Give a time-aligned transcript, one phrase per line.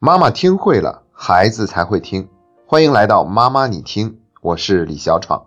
[0.00, 2.28] 妈妈听会了，孩子才会听。
[2.68, 5.44] 欢迎来到妈妈你听，我是李小闯。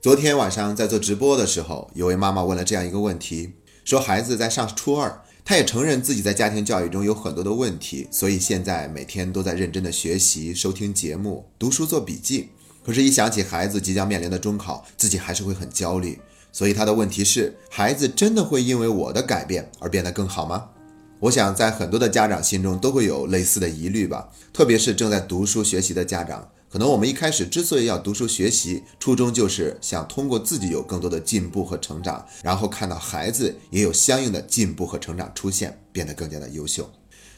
[0.00, 3.52] 昨天晚上在做直播的时候，有位妈妈问了这样一个问题，
[3.84, 12.48] 说孩子在上初二，她也承认自己在家庭教育中有很多的问题，所以现在每天都在认真的学习、收听节目、读书、做笔记。
[12.82, 16.18] 可是，一想起孩子即将面临的中考，自己还是会很焦虑。
[16.50, 20.70] 所以，她的问题是：孩子真的会因为我的改变而变得更好吗？
[21.20, 26.48] 我想，在很多的家长心中都会有类似的疑虑吧，特别是正在读书学习的家长。
[26.70, 36.88] 可能我们一开始之所以要读书学习，初衷就是想通过自己有更多的进步和成长，然后看到孩子也有相应的进步和成长出现，变得更加的优秀。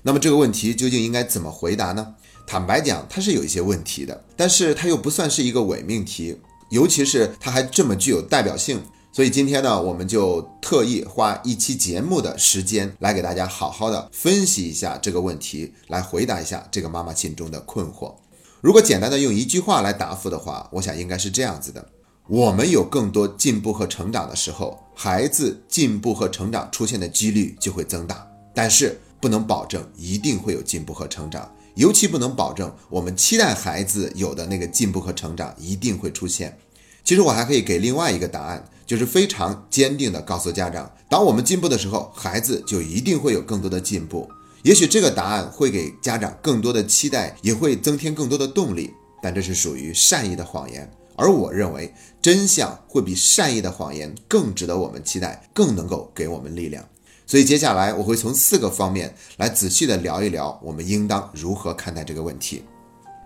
[0.03, 2.15] 那么这个问题究竟应该怎么回答呢？
[2.47, 6.37] 坦白讲，它是有一些问题的，但是它又不算是一个伪命题，
[6.71, 8.83] 尤其是它还这么具有代表性。
[9.13, 18.15] 所以今天呢，我们就特意花一期节目的时间来给大家好好的分析一下这个问题，来回答一下这个妈妈心中的困惑。
[18.61, 21.85] 如果简单的用一句话来答复的话，我想应该是这样子的：
[22.29, 28.25] 我们有更多进步和成长的时候，孩子进步和成长出现的几率就会增大。
[28.55, 36.57] 但是不能保证一定会有进步和成长，尤其不能保证我们期待孩子有的那个进步和成长一定会出现。
[37.05, 38.65] 其实我还可以给另外一个答案。
[38.87, 44.29] 就是非常坚定地告诉家长，当我们进步的时候，孩子就一定会有更多的进步。
[44.65, 48.91] 也许这个答案会给家长更多的期待，也会增添更多的动力，
[49.23, 50.91] 但这是属于善意的谎言。
[51.15, 56.85] 而我认为，真相会比善意的谎言更值得我们期待，更能够给我们力量。
[57.29, 62.65] 所以接下来我会从四个方面来仔细地聊一聊，我们应当如何看待这个问题。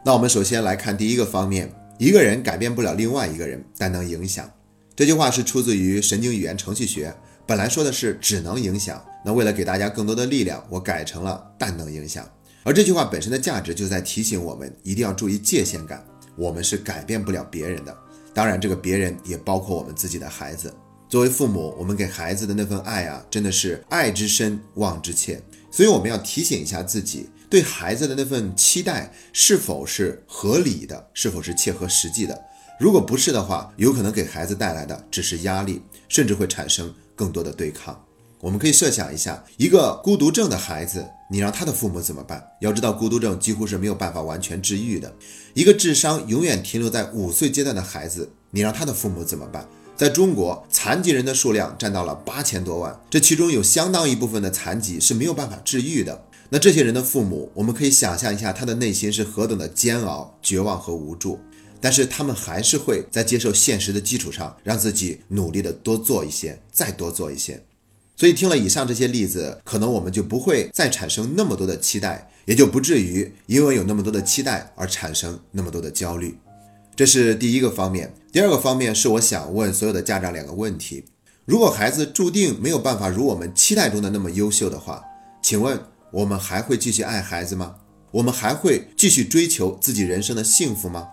[0.04, 4.50] 那我们首先来看第一个方面：一个人改变不了另外一个人，但能影响。
[4.96, 7.14] 这句话是出自于神经语言程序学，
[7.46, 12.28] 本来说的是只能影响，那为了给大家更多的力量，我改成了但能影响。
[12.64, 16.04] 而这句话本身的价值就在提醒我们一定要注意界限感，
[16.36, 17.96] 我们是改变不了别人的，
[18.32, 20.74] 当然这个别人也包括我们自己的孩子。
[21.08, 25.40] 作为父母，我们给孩子的那份爱啊，真的是爱之深，望之切，
[25.70, 32.36] 所以我们要提醒一下自己，对孩子的那份期待是否是合理的，是否是切合实际的。
[32.80, 38.04] 如果不是的话，有可能给孩子带来的只是压力，甚至会产生更多的对抗。
[38.40, 42.44] 我们可以设想一下，一个孤独症的孩子，你让他的父母怎么办？
[42.60, 45.14] 要知道，孤独症几乎是没有办法完全治愈的。
[45.54, 49.64] 一个智商永远停留在五岁阶段的孩子，你让他的父母怎么办？
[49.96, 56.20] 在中国，残疾人的数量占到了八千多万，这其中有相当一部分的残疾是没有办法治愈的。
[56.54, 61.36] 那这些人的父母，我们可以想象一下，他的内心是何等的煎熬、绝望和无助。
[61.80, 67.60] 但是他们还是会在接受现实的基础上，让自己努力的多做一些，再多做一些。
[68.14, 76.38] 所以听了以上这些例子，可能我们就不会再产生那么多的期待，也就不至于因为有那么多的期待而产生那么多的焦虑。
[76.94, 78.14] 这是第一个方面。
[78.30, 81.04] 第二个方面是我想问所有的家长两个问题：
[81.46, 85.02] 如果孩子注定没有办法如我们期待中的那么优秀的话，
[85.42, 85.76] 请问
[86.14, 87.74] 我们还会继续爱孩子吗？
[88.12, 91.08] 我们还会继续追求自己人生的幸福吗？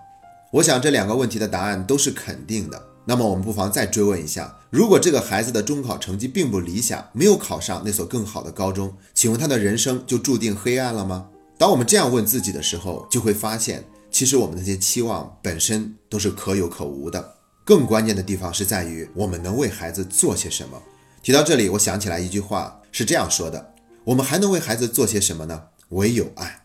[0.53, 2.79] 我想这两个问题的答案都是肯定的。
[3.05, 11.29] 那么我们不妨再追问一下：如果这个孩子的中考成绩并不理想，没有考上那所更好的高中，请问他的人生就注定黑暗了吗？
[11.57, 17.33] 当我们这样问自己的时候，就会发现，其实我们那些期望本身都是可有可无的。
[17.65, 20.79] 更关键的地方是在于我们能为孩子做些什么。
[21.23, 23.70] 提到这里，我想起来一句话是这样说的：
[24.05, 25.63] 我们还能为孩子做些什么呢？
[25.89, 26.63] 唯有爱。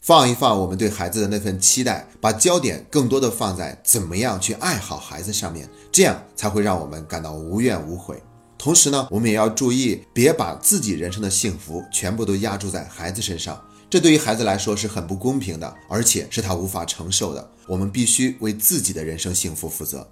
[0.00, 8.20] 放一放我们对孩子的那份期待，把焦点更多的放在怎么样去爱好孩子上面，这样才会让我们感到无怨无悔。
[8.58, 17.50] 同时呢，我们也要注意，别把自己人生的幸福全部都压注在孩子身上，这对于孩子来说是很不公平的，而且是他无法承受的。
[17.68, 20.10] 我们必须为自己的人生幸福负责。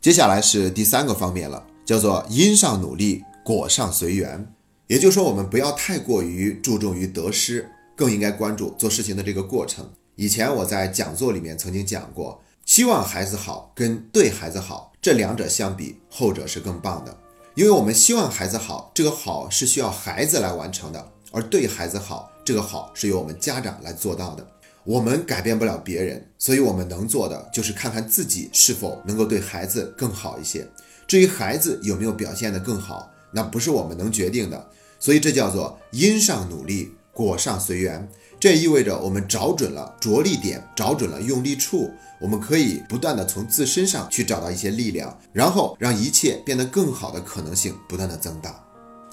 [0.00, 4.52] 接下来是第三个方面了，叫做因上努力，果上随缘。
[4.86, 7.68] 也就是说，我们不要太过于注重于得失。
[7.96, 9.90] 更应该关注做事情的这个过程。
[10.16, 17.16] 以前我在讲座里面曾经讲过，希望孩子好跟对孩子好这两者相比，后者是更棒的。
[17.54, 21.00] 因为我们希望孩子好，这个好是需要孩子来完成的；
[21.32, 24.46] 而对孩子好，这个好是由我们家长来做到的。
[24.84, 30.68] 我们改变不了别人，所以我们能做的就是看看自己是否能够对孩子更好一些。
[31.08, 34.70] 至于孩子有没有表现得更好，那不是我们能决定的。
[34.98, 36.92] 所以这叫做因上努力。
[37.12, 38.06] 果上随缘，
[38.38, 41.90] 这意味着我们找准了着力点，找准了用力处，
[42.20, 48.62] 我们可以不断的从自身上去找到一些力量，然后让一切变得更好的可能性不断的增大。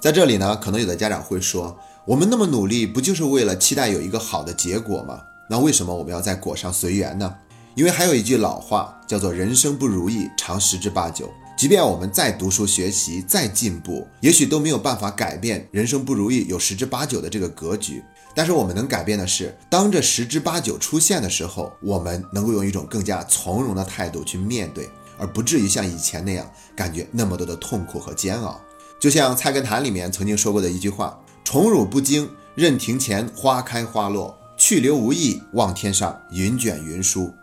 [0.01, 5.21] 在这里呢，可能有的家长会说，我们那么努力，不就是为了期待有一个好的结果吗？
[5.49, 7.33] 那为什么我们要在果上随缘呢？
[7.75, 11.31] 因为还有一句老话叫做“人生不如意，常十之八九”。
[11.63, 18.03] 即便我们再读书学习，再进步，也许都没有办法改变人生不如意有十之八九的这个格局。
[18.35, 26.45] 但是我们能改变的是，当这十之八九出现的时候，我们能够用一种更加从容的态度去面对，而不至于像以前那样
[26.75, 28.59] 感觉那么多的痛苦和煎熬。
[28.99, 37.33] 就像《菜根谭》里面曾经说过的一句话：“宠辱不惊，任庭前花开花落；去留无意，望天上云卷云舒。”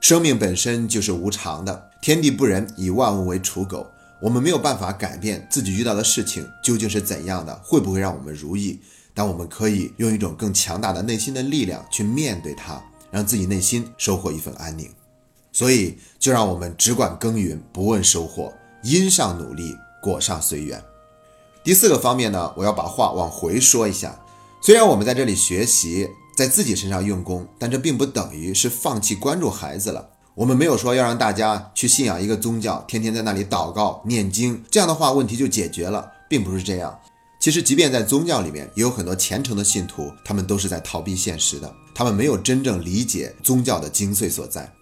[0.00, 3.86] 生命本身就是无常的，天地不仁，以万物为刍狗。
[4.20, 8.80] 我们没有办法改变自己遇到的事情究竟是怎样的，会不会让我们如意。
[9.14, 12.80] 但我们可以用一种更强大的内心的力量去面对它，
[13.10, 14.88] 让自己内心收获一份安宁。
[15.52, 18.52] 所以，就让我们只管耕耘，不问收获，
[18.84, 20.80] 因上努力，果上随缘。
[21.64, 24.20] 第四个方面呢，我要把话往回说一下。
[24.62, 30.10] 虽然我们在这里学习，在自己身上用功，但这并不等于是放弃关注孩子了。
[30.38, 36.96] 我们没有说要让大家去信仰一个宗教，天天在那里祷告念经，这样的话问题就解决了，并不是这样。
[37.40, 44.72] 其实，即便在宗教里面，也有很多虔诚的信徒，他们都是在逃避现实的，他们没有真正理解宗教的精髓所在。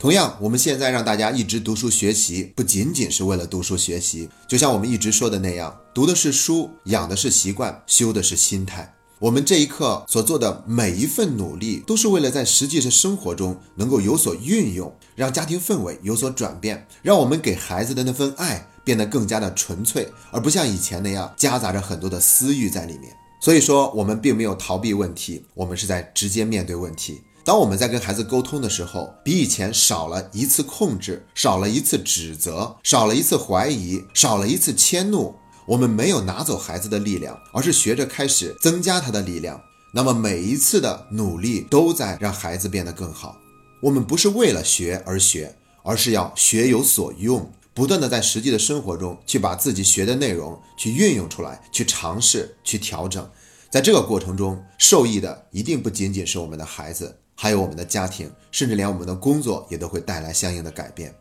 [0.00, 8.92] 同样，我们现在让大家一直读书学习，不仅仅是为了读书学习，就像我们一直说的那样，读的是书，养的是习惯，修的是心态。
[9.24, 18.68] 我们这一刻所做的每一份努力，都是为了在实际的生活中能够有所运用，让家庭氛围有所转变，让我们给孩子的那份爱。
[18.84, 23.16] 变得更加的纯粹，而不像以前那样夹杂着很多的私欲在里面。
[23.40, 27.22] 所以说，我们并没有逃避问题，我们是在直接面对问题。
[27.42, 35.34] 当我们在跟孩子沟通的时候，比以前少了一次控制，少了一次指责，少了一次怀疑，少了一次迁怒。
[35.66, 39.60] 我们没有拿走孩子的力量，而是学着开始增加他的力量。
[39.92, 43.38] 那么每一次的努力都在让孩子变得更好。
[43.80, 47.50] 我们不是为了学而学，而是要学有所用。
[47.72, 53.28] 不断的在实际的生活中去把自己学的内容去运用出来，去尝试，去调整，
[53.68, 61.12] 在这个过程中受益的一定不仅仅是我们的孩子，还有我们的家庭，甚至连我们的工作也都会带来相应的改变。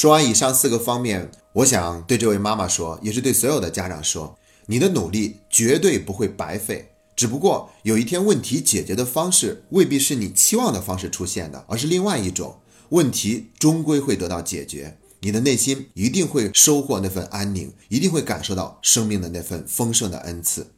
[0.00, 14.96] 说完以上四个方面，我想对这位妈妈说，也是对所有的家长说，你的努力绝对不会白费，只不过有一天问题解决的方式未必是你期望的方式出现的，而是另外一种问题，终归会得到解决。
[15.20, 20.68] 你的内心一定会收获那份安宁，一定会感受到生命的那份丰盛的恩赐。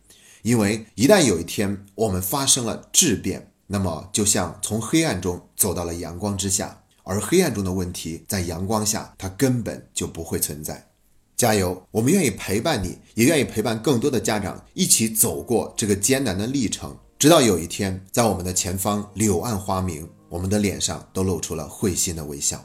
[0.43, 10.89] 因为一旦有一天我们发生了质变，那么就像从黑暗中走到了阳光之下，而黑暗中的问题在阳光下它根本就不会存在。
[11.37, 11.83] 加油！
[11.91, 22.65] 我们愿意陪伴你，也愿意陪伴更多的家长一起走过这个艰难的历程，直到有一天在我们的前方柳暗花明，我们的脸上都露出了会心的微笑。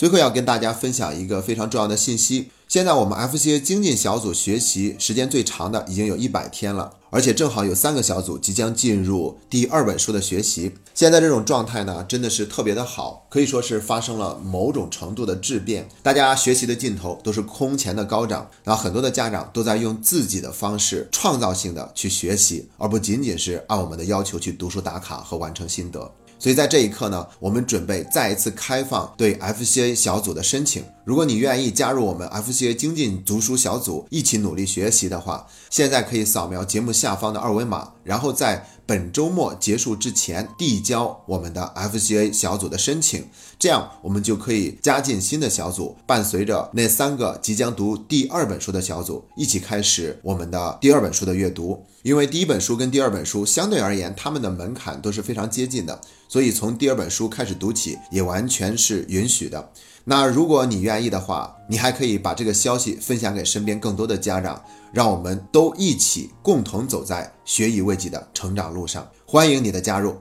[0.00, 2.48] 最后要跟大家分享一个非常重要的信息。
[2.66, 10.72] 现在我们 FCA 精进小组学习时间最长的已经有一百天了，而且正好有三个小组即将进入第二本书的学习。
[10.94, 15.86] 现在这种状态呢，真的是特别的好，可以说是发生了某种程度的质变。
[16.02, 26.10] 大家学习的劲头都是空前的高涨，然后很多的家长都在用自己的方式创造性的去学习，而不仅仅是按我们的要求去读书打卡和完成心得。
[26.40, 30.82] 所以在这一刻呢，我们准备再一次开放对 FCA 小组的申请。
[31.10, 43.26] 如果你愿意加入我们 FCA 精进读书小组，一起努力学习的话，现在可以扫描节目下方的二维码，然后在本周末结束之前递交我们的 FCA 小组的申请，
[43.58, 51.84] 这样我们就可以加进新的小组，伴随着那三个即将读第二本书的小组一起开始我们的第二本书的阅读。
[52.02, 56.00] 因为第一本书跟第二本书相对而言，他们的门槛都是非常接近的。
[56.28, 59.72] 所以从第二本书开始读起也完全是允许的。
[60.10, 64.60] 那如果你愿意的话，你还可以把这个消息分享给身边更多的家长，
[64.92, 69.08] 让我们都一起共同走在学以为己的成长路上。
[69.24, 70.20] 欢迎你的加入。